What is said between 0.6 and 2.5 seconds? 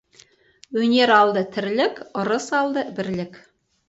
Өнер алды— тірлік, ырыс